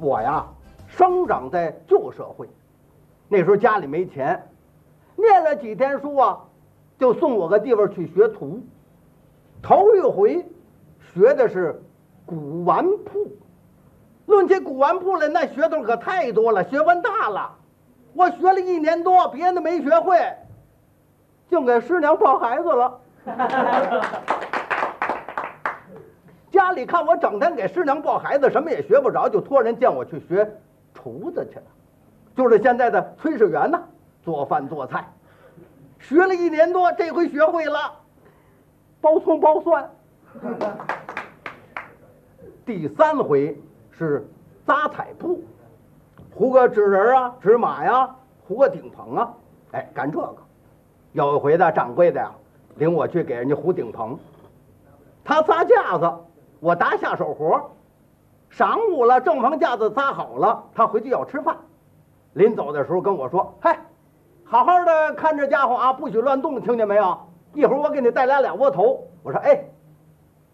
[0.00, 0.46] 我呀，
[0.88, 2.48] 生长在旧社会，
[3.28, 4.48] 那时候家里没钱，
[5.14, 6.40] 念了几天书啊，
[6.98, 8.62] 就送我个地方去学徒。
[9.62, 10.44] 头一回
[11.12, 11.82] 学的是
[12.24, 13.28] 古玩铺。
[14.26, 17.56] 论起古玩铺来，那学头可太多了，学问大了。
[18.14, 20.18] 我学了一年多，别的没学会，
[21.48, 23.00] 净给师娘抱孩子了。
[26.60, 30.46] 家里看我整天给师娘抱孩子，什么也学不着，就托人见我去学
[30.92, 31.64] 厨子去了，
[32.36, 33.82] 就是现在的炊事员呢，
[34.22, 35.10] 做饭做菜。
[35.98, 37.94] 学了一年多，这回学会了
[39.00, 39.90] 包葱包蒜。
[42.66, 43.58] 第三回
[43.90, 44.28] 是
[44.66, 45.42] 扎彩布，
[46.34, 48.14] 糊个纸人啊、纸马呀，
[48.46, 49.32] 糊个顶棚啊，
[49.72, 50.36] 哎，干这个。
[51.12, 52.30] 有一回的掌柜的呀，
[52.76, 54.18] 领我去给人家糊顶棚，
[55.24, 56.12] 他扎架子。
[56.60, 57.70] 我打下手活，
[58.52, 61.56] 晌午了，正房架子扎好了，他回去要吃饭。
[62.34, 63.80] 临走的时候跟我说：“嗨，
[64.44, 67.18] 好好的看这家伙啊，不许乱动，听见没有？
[67.54, 69.64] 一会儿我给你带来俩窝头。”我说：“哎。”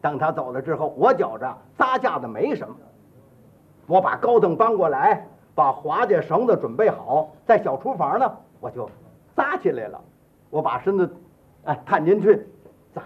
[0.00, 2.76] 等他走了之后，我觉着扎架子没什么，
[3.88, 8.88] 我把高凳搬过来，把滑家绳子准备好，在小厨房呢，我就
[9.34, 10.00] 扎起来了。
[10.50, 11.16] 我把身子
[11.64, 12.48] 哎探进去，
[12.94, 13.02] 扎，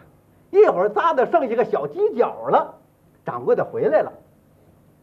[0.50, 2.74] 一会儿扎的剩下个小犄角了。
[3.24, 4.12] 掌柜的回来了，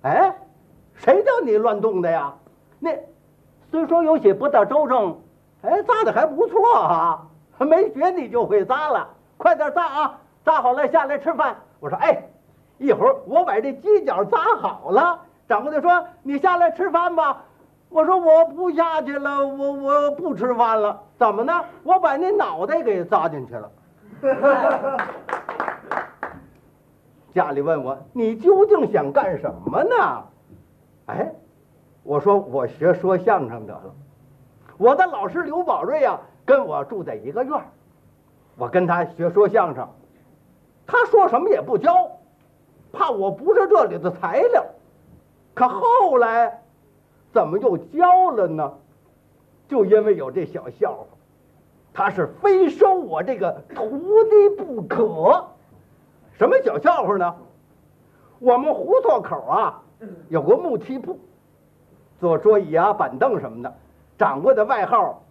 [0.02, 0.36] 哎，
[0.96, 2.34] 谁叫你乱动的呀？
[2.80, 2.92] 那
[3.72, 5.18] 虽说有些不大周正，
[5.62, 7.26] 哎，扎的还不错啊。
[7.60, 10.18] 没学你就会扎了，快点扎啊！
[10.46, 11.58] 扎好了下来吃饭。
[11.82, 12.24] 我说哎，
[12.78, 15.20] 一会儿我把这犄角扎好了。
[15.48, 17.44] 掌柜的说你下来吃饭吧。
[17.90, 21.02] 我说我不下去了，我我不吃饭了。
[21.18, 21.54] 怎么呢？
[21.84, 23.72] 我把那脑袋给扎进去了。
[27.34, 30.24] 家里问我你究竟想干什么呢？
[31.08, 31.32] 哎，
[32.04, 33.96] 我说我学说相声得了。
[34.78, 37.66] 我的老师刘宝瑞啊，跟我住在一个院儿
[38.58, 39.88] 我跟他学说相声，
[40.86, 42.12] 他说什么也不教，
[42.92, 44.66] 怕我不是这里的材料。
[45.54, 46.62] 可后来
[47.32, 48.74] 怎么又教了呢？
[49.68, 51.06] 就因为有这小笑话，
[51.94, 55.46] 他是非收我这个徒弟不可。
[56.40, 57.36] 什么小笑话呢？
[58.40, 59.82] 我们胡同口啊，
[60.30, 61.20] 有个木器铺，
[62.18, 63.76] 做桌椅啊、板凳什么的。
[64.18, 65.22] 掌柜的外号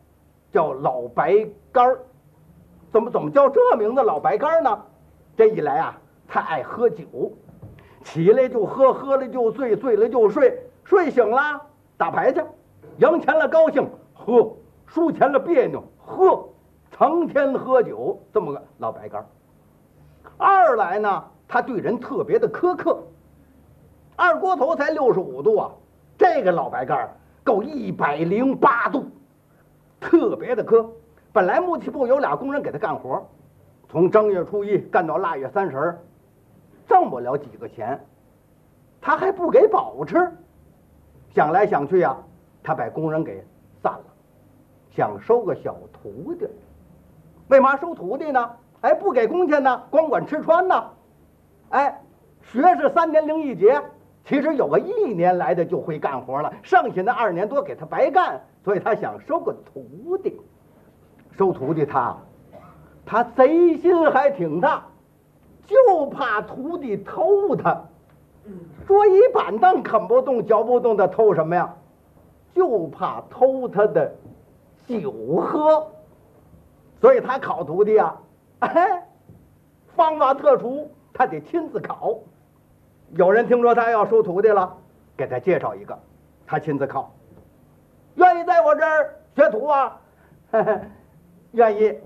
[0.53, 1.99] 叫老白干儿，
[2.93, 4.79] 怎么怎么叫这名字老白干儿呢？
[5.35, 7.07] 这一来啊，他爱喝酒，
[8.05, 11.59] 起来就喝，喝了就醉，醉了就睡，睡醒了
[11.97, 12.45] 打牌去，
[12.99, 14.55] 赢钱了高兴喝，
[14.85, 16.47] 输钱了别扭喝，
[16.91, 19.27] 成天喝酒，这么个老白干儿。
[20.39, 23.03] 二来呢，他对人特别的苛刻。
[24.17, 25.71] 二锅头才六十五度啊，
[26.17, 27.11] 这个老白干
[27.45, 29.07] 够一百零八度，
[30.01, 30.89] 特别的苛。
[31.33, 33.29] 本来木器部有俩工人给他干活，
[33.89, 35.99] 从正月初一干到腊月三十，
[36.89, 38.01] 挣不了几个钱，
[39.01, 40.33] 他还不给饱吃。
[41.35, 42.17] 想来想去呀，
[42.63, 43.45] 他把工人给
[43.83, 44.05] 散了，
[44.91, 46.47] 想收个小徒弟。
[47.49, 48.51] 为嘛收徒弟呢？
[48.81, 50.85] 哎，不给工钱呢，光管吃穿呢。
[51.71, 52.01] 哎，
[52.43, 53.83] 学是三年零一节，
[54.25, 60.41] 其实有个一年来的就会干活了，剩下那二年多给他白干，所以他想收个徒弟。
[61.37, 62.17] 收徒弟他，
[63.05, 64.85] 他贼心还挺大，
[65.67, 67.83] 就怕徒弟偷他。
[68.87, 71.75] 桌椅板凳啃不动、嚼不动的，偷什么呀？
[72.55, 74.15] 就怕偷他的
[74.87, 75.87] 酒喝。
[77.01, 78.17] 所以他考徒弟啊。
[78.61, 79.03] 哎，
[79.95, 82.19] 方法特殊，他得亲自考。
[83.11, 84.77] 有人听说他要收徒弟了，
[85.17, 85.99] 给他介绍一个，
[86.47, 87.13] 他亲自考。
[88.17, 90.01] 愿意在我这儿学徒啊？
[91.53, 91.99] 愿意。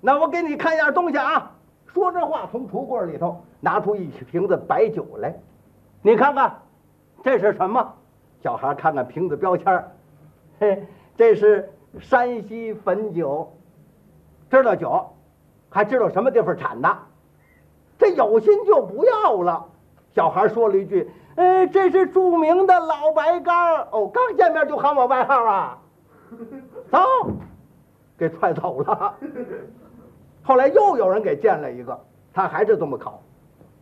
[0.00, 1.54] 那我给你看样东西啊。
[1.86, 5.34] 说这话，从橱柜里头拿出一瓶子白酒来，
[6.02, 6.54] 你看看，
[7.24, 7.94] 这是什么？
[8.42, 9.84] 小孩看看瓶子标签
[10.60, 10.86] 嘿，
[11.16, 13.52] 这是山西汾酒，
[14.50, 15.04] 知道酒。
[15.70, 16.96] 还知道什么地方产的？
[17.98, 19.64] 这有心就不要了。
[20.14, 25.78] 小孩说了一句：“呃，这是著名的老白干哦，刚见面就喊我外号啊！
[26.90, 27.00] 走，
[28.16, 29.14] 给踹走了。
[30.42, 31.98] 后来又有人给见了一个，
[32.32, 33.20] 他还是这么考，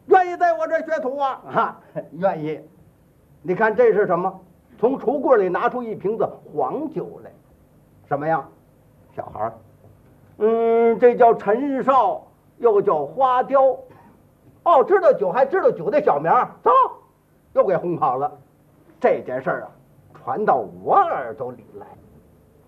[0.06, 1.42] 愿意在我这学徒啊？
[1.52, 1.80] 哈，
[2.12, 2.60] 愿意。
[3.42, 4.40] 你看这是什么？
[4.78, 7.30] 从橱柜里拿出一瓶子黄酒来，
[8.08, 8.42] 什么呀？
[9.14, 9.52] 小孩。
[10.38, 12.22] 嗯，这叫陈少，
[12.58, 13.76] 又叫花雕。
[14.64, 16.30] 哦，知道酒还知道酒的小名，
[16.62, 16.70] 走，
[17.54, 18.30] 又给轰跑了。
[19.00, 19.68] 这件事儿啊，
[20.14, 21.86] 传到我耳朵里来。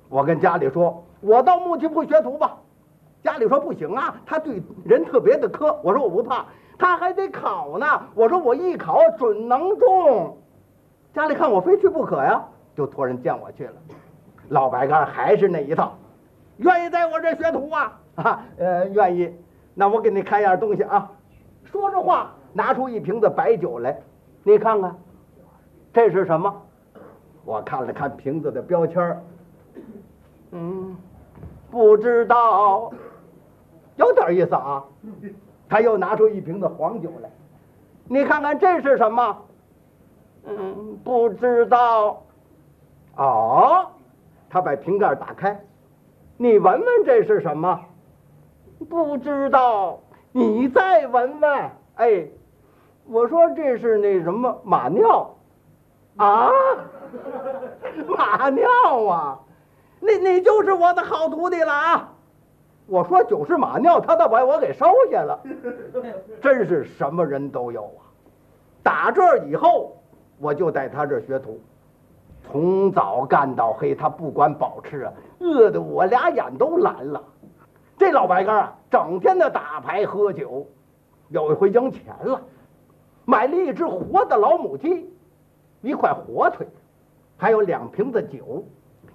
[0.09, 2.57] 我跟家里说，我到木器铺学徒吧。
[3.23, 5.77] 家里说不行啊，他对人特别的苛。
[5.83, 6.47] 我说我不怕，
[6.79, 7.87] 他还得考呢。
[8.15, 10.39] 我说我一考准能中。
[11.13, 12.43] 家里看我非去不可呀，
[12.77, 13.75] 就托人见我去了。
[14.51, 15.95] 老白干还是那一套，
[16.59, 18.01] 愿意在我这学徒啊？
[18.17, 19.35] 啊，呃，愿意。
[19.75, 21.11] 那我给你看样东西啊。
[21.65, 23.99] 说着话，拿出一瓶子白酒来，
[24.43, 24.97] 你看看，
[25.93, 26.63] 这是什么？
[27.45, 29.23] 我看了看瓶子的标签
[30.51, 30.97] 嗯，
[31.71, 32.93] 不知道，
[33.97, 34.85] 有点意思啊。
[35.69, 37.31] 他又拿出一瓶子黄酒来，
[38.07, 39.37] 你看看这是什么？
[40.45, 42.23] 嗯，不知道。
[43.17, 43.87] 哦，
[44.49, 45.61] 他把瓶盖打开，
[46.41, 47.81] 你闻闻这是什么？
[48.89, 49.99] 不知道。
[50.31, 52.25] 你再闻闻，哎，
[53.07, 55.35] 我说这是那什么马尿，
[56.17, 56.49] 啊，
[58.07, 58.69] 马尿
[59.09, 59.41] 啊，
[59.99, 62.13] 那那就是我的好徒弟了啊！
[62.87, 65.41] 我说酒是马尿，他倒把我给收下了，
[66.41, 68.07] 真是什么人都有啊！
[68.85, 69.97] 打这以后，
[70.39, 71.61] 我就在他这学徒，
[72.45, 77.23] 从早干到黑，他不管饱吃啊，饿得我俩眼都蓝了。
[77.97, 80.67] 这老白干啊，整天的打牌喝酒，
[81.29, 82.41] 有一回赢钱了，
[83.25, 85.13] 买了一只活的老母鸡，
[85.81, 86.67] 一块火腿，
[87.37, 88.65] 还有两瓶子酒，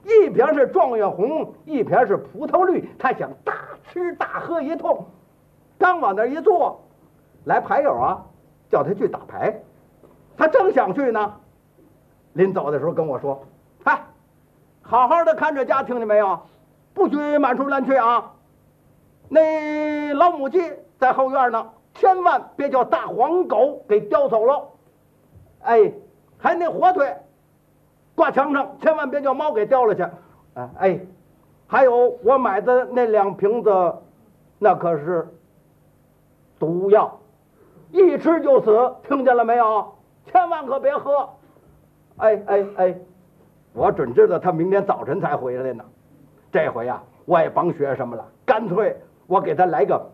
[0.04, 2.90] 一瓶是状元红，一瓶是葡萄绿。
[3.00, 3.54] 他想大
[3.88, 5.06] 吃大喝一通，
[5.78, 6.82] 刚往那一坐，
[7.46, 8.26] 来牌友啊，
[8.70, 9.62] 叫他去打牌，
[10.36, 11.34] 他正想去呢，
[12.34, 13.42] 临走的时候跟我说：“，
[14.94, 16.40] 好好的看着家，听见没有？
[16.94, 18.32] 不许满处乱去啊！”
[19.28, 24.70] 那老母鸡在后院呢，千万别叫大黄狗给叼走了。
[25.62, 25.92] 哎，
[26.38, 27.12] 还那火腿
[28.14, 30.04] 挂墙上，千万别叫猫给叼了去。
[30.54, 31.00] 哎哎，
[31.66, 33.96] 还有我买的那两瓶子，
[34.60, 35.28] 那可是
[36.60, 37.20] 毒药，
[37.90, 39.92] 一吃就死，听见了没有？
[40.28, 41.28] 千万可别喝。
[42.18, 42.96] 哎哎哎，
[43.74, 45.84] 我准知道他明天早晨才回来呢。
[46.52, 48.96] 这回呀，我也甭学什么了，干脆。
[49.26, 50.12] 我给他来个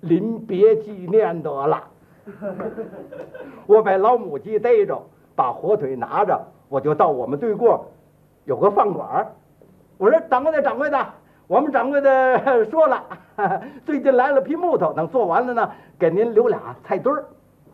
[0.00, 1.82] 临别纪念得了。
[3.66, 5.00] 我把老母鸡逮着，
[5.34, 6.38] 把火腿拿着，
[6.68, 7.86] 我就到我们对过
[8.44, 9.26] 有个饭馆
[9.96, 11.06] 我说掌柜的，掌柜的，
[11.46, 13.02] 我们掌柜的说了，
[13.86, 17.24] 最近来了批木头，等做完了呢，给您留俩菜墩儿。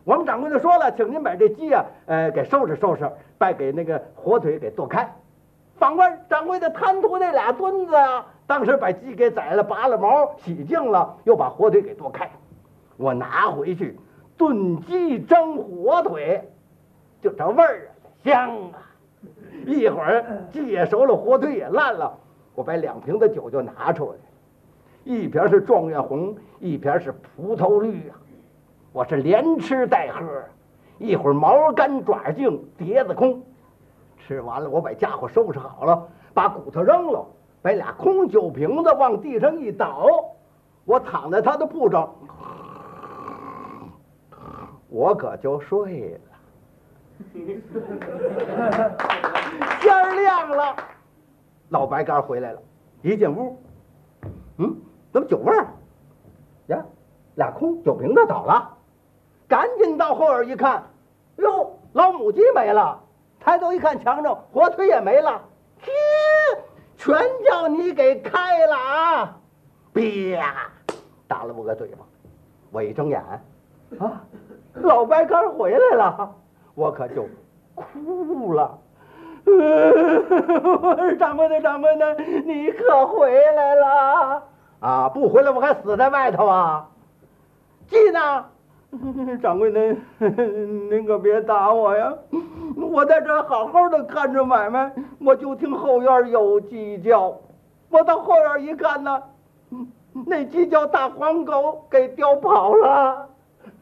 [0.05, 5.11] 我们掌柜的说了，请您把这鸡啊，呃，给收拾收拾，再给那个火腿给剁开。
[5.77, 8.25] 反观掌柜的贪图那俩墩子啊。
[8.47, 12.29] 当时把鸡给宰了，拔了毛，洗净了，又把火腿给剁开，
[12.95, 13.97] 我拿回去
[14.37, 16.47] 炖鸡蒸火腿，
[17.21, 17.91] 就这味儿啊，
[18.23, 18.77] 香啊！
[19.65, 22.15] 一会儿鸡也熟了，火腿也烂了，
[22.53, 24.17] 我把两瓶子酒就拿出来，
[25.03, 28.13] 一瓶是状元红，一瓶是葡萄绿啊，
[28.93, 30.21] 我是连吃带喝，
[30.99, 33.41] 一会儿毛干爪净，碟子空，
[34.25, 37.25] 吃完了我把家伙收拾好了，把骨头扔了。
[37.61, 40.07] 把俩空酒瓶子往地上一倒，
[40.83, 42.13] 我躺在他的铺上，
[44.87, 46.19] 我可就睡了。
[49.79, 50.75] 天亮了，
[51.69, 52.59] 老白干回来了，
[53.01, 53.57] 一进屋，
[54.57, 54.75] 嗯，
[55.11, 55.67] 怎么酒味儿？
[56.67, 56.85] 呀，
[57.33, 58.71] 俩空酒瓶子倒了，
[59.47, 60.83] 赶紧到后院一看，
[61.37, 63.01] 哟，老母鸡没了。
[63.45, 65.39] 抬头一看，墙上火腿也没了。
[65.79, 65.91] 嘿。
[66.97, 67.15] 全
[67.47, 69.37] 叫你给开了啊！
[69.93, 70.01] 啪，
[71.27, 71.99] 打了我个嘴巴。
[72.71, 73.21] 我一睁眼，
[73.99, 74.23] 啊，
[74.73, 76.35] 老白干回来了，
[76.73, 77.27] 我可就
[77.75, 78.79] 哭了。
[81.19, 84.43] 掌柜的，掌柜的，你可回来了
[84.79, 85.09] 啊！
[85.09, 86.89] 不回来我还死在外头啊！
[87.87, 88.45] 记呢？
[89.41, 92.13] 掌柜您，您可别打我呀！
[92.75, 97.35] 我在这好好的看着买卖，我就听后院有鸡叫。
[97.89, 99.21] 我到后院一看呢，
[100.25, 103.29] 那鸡叫大黄狗给叼跑了。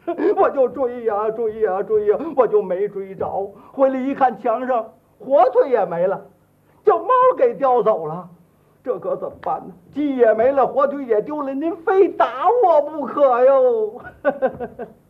[0.36, 3.52] 我就追呀追呀追呀，我就没追着。
[3.72, 4.86] 回来一看，墙上
[5.20, 6.20] 火腿也没了，
[6.84, 8.28] 叫猫给叼走了。
[8.84, 9.74] 这可怎么办呢？
[9.94, 12.28] 鸡也没了，火腿也丢了，您非打
[12.66, 14.02] 我不可哟！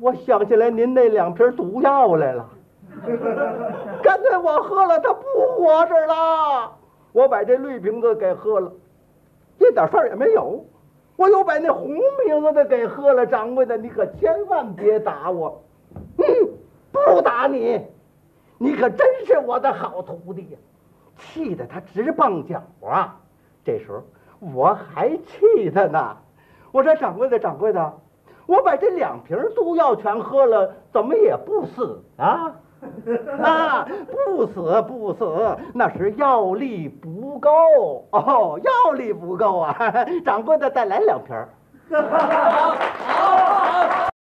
[0.00, 2.48] 我想起来您那两瓶毒药来了，
[4.02, 5.22] 干脆我喝了，他不
[5.56, 6.72] 活着了。
[7.12, 8.72] 我把这绿瓶子给喝了，
[9.58, 10.64] 一点事儿也没有。
[11.16, 13.26] 我又把那红瓶子的给喝了。
[13.26, 15.62] 掌柜的，你可千万别打我，
[16.18, 16.24] 嗯，
[16.92, 17.84] 不打你。
[18.58, 20.58] 你可真是我的好徒弟呀！
[21.16, 23.16] 气得他直蹦脚啊！
[23.64, 24.02] 这时候
[24.40, 26.16] 我还气他呢，
[26.70, 27.98] 我说掌柜的，掌柜的，
[28.48, 32.50] 我把这两瓶毒药全喝了，怎么也不死啊？
[33.42, 33.86] 啊，
[34.24, 37.50] 不死不死，那是药力不够
[38.10, 39.76] 哦，药力不够啊！
[40.24, 41.36] 掌柜的，再来两瓶。
[41.90, 42.74] 好，
[43.06, 43.36] 好，
[43.98, 44.07] 好。